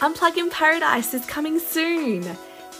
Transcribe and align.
Unplug 0.00 0.36
in 0.36 0.48
Paradise 0.48 1.12
is 1.12 1.26
coming 1.26 1.58
soon. 1.58 2.24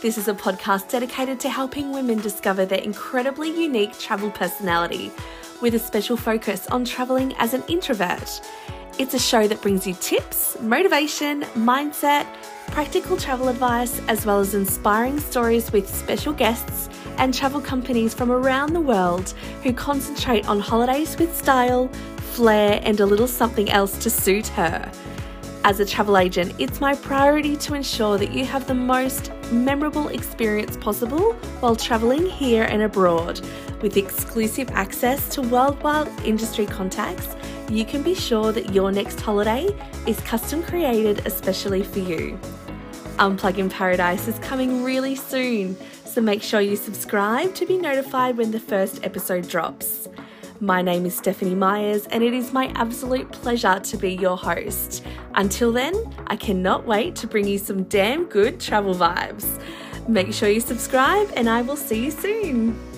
This 0.01 0.17
is 0.17 0.29
a 0.29 0.33
podcast 0.33 0.89
dedicated 0.89 1.37
to 1.41 1.49
helping 1.49 1.91
women 1.91 2.19
discover 2.19 2.65
their 2.65 2.79
incredibly 2.79 3.49
unique 3.49 3.99
travel 3.99 4.31
personality, 4.31 5.11
with 5.59 5.75
a 5.75 5.79
special 5.79 6.15
focus 6.15 6.65
on 6.67 6.85
traveling 6.85 7.35
as 7.37 7.53
an 7.53 7.61
introvert. 7.67 8.39
It's 8.99 9.13
a 9.15 9.19
show 9.19 9.49
that 9.49 9.61
brings 9.61 9.85
you 9.85 9.95
tips, 9.95 10.57
motivation, 10.61 11.41
mindset, 11.57 12.25
practical 12.67 13.17
travel 13.17 13.49
advice, 13.49 13.99
as 14.07 14.25
well 14.25 14.39
as 14.39 14.55
inspiring 14.55 15.19
stories 15.19 15.73
with 15.73 15.93
special 15.93 16.31
guests 16.31 16.87
and 17.17 17.33
travel 17.33 17.59
companies 17.59 18.13
from 18.13 18.31
around 18.31 18.71
the 18.71 18.79
world 18.79 19.31
who 19.61 19.73
concentrate 19.73 20.47
on 20.47 20.61
holidays 20.61 21.17
with 21.17 21.35
style, 21.35 21.89
flair, 22.31 22.79
and 22.85 23.01
a 23.01 23.05
little 23.05 23.27
something 23.27 23.69
else 23.69 23.97
to 23.97 24.09
suit 24.09 24.47
her. 24.47 24.89
As 25.65 25.81
a 25.81 25.85
travel 25.85 26.17
agent, 26.17 26.55
it's 26.57 26.79
my 26.79 26.95
priority 26.95 27.57
to 27.57 27.73
ensure 27.73 28.17
that 28.17 28.31
you 28.31 28.45
have 28.45 28.65
the 28.65 28.73
most 28.73 29.31
memorable 29.51 30.07
experience 30.07 30.77
possible 30.77 31.33
while 31.59 31.75
traveling 31.75 32.25
here 32.25 32.63
and 32.63 32.81
abroad. 32.81 33.41
With 33.81 33.97
exclusive 33.97 34.69
access 34.71 35.27
to 35.35 35.41
worldwide 35.41 36.07
industry 36.25 36.65
contacts, 36.65 37.35
you 37.69 37.85
can 37.85 38.03
be 38.03 38.15
sure 38.15 38.51
that 38.51 38.73
your 38.73 38.91
next 38.91 39.19
holiday 39.19 39.67
is 40.07 40.19
custom 40.21 40.63
created 40.63 41.25
especially 41.27 41.83
for 41.83 41.99
you. 41.99 42.39
Unplug 43.17 43.57
in 43.57 43.69
Paradise 43.69 44.27
is 44.27 44.39
coming 44.39 44.83
really 44.83 45.15
soon, 45.15 45.77
so 46.05 46.21
make 46.21 46.41
sure 46.41 46.61
you 46.61 46.77
subscribe 46.77 47.53
to 47.55 47.65
be 47.65 47.77
notified 47.77 48.37
when 48.37 48.51
the 48.51 48.59
first 48.59 49.03
episode 49.03 49.47
drops. 49.47 50.08
My 50.61 50.81
name 50.81 51.05
is 51.05 51.15
Stephanie 51.15 51.55
Myers, 51.55 52.05
and 52.07 52.21
it 52.21 52.33
is 52.33 52.51
my 52.51 52.67
absolute 52.75 53.31
pleasure 53.31 53.79
to 53.79 53.97
be 53.97 54.13
your 54.15 54.35
host. 54.35 55.05
Until 55.35 55.71
then, 55.71 55.95
I 56.27 56.35
cannot 56.35 56.85
wait 56.85 57.15
to 57.17 57.27
bring 57.27 57.47
you 57.47 57.57
some 57.57 57.83
damn 57.83 58.25
good 58.25 58.59
travel 58.59 58.93
vibes. 58.93 59.61
Make 60.09 60.33
sure 60.33 60.49
you 60.49 60.59
subscribe, 60.59 61.31
and 61.37 61.49
I 61.49 61.61
will 61.61 61.77
see 61.77 62.03
you 62.03 62.11
soon. 62.11 62.88